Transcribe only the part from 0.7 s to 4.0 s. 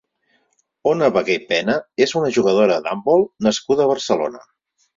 Ona Vegué Pena és una jugadora d'handbol nascuda a